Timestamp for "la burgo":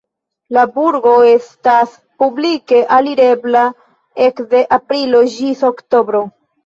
0.55-1.11